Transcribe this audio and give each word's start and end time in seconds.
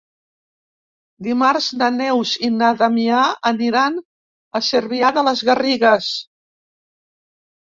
Dimarts 1.25 1.67
na 1.81 1.89
Neus 1.97 2.31
i 2.47 2.49
na 2.55 2.69
Damià 2.81 3.19
aniran 3.51 4.01
a 4.61 4.63
Cervià 4.71 5.13
de 5.19 5.27
les 5.29 5.45
Garrigues. 5.51 6.11